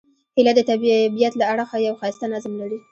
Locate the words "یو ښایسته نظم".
1.87-2.53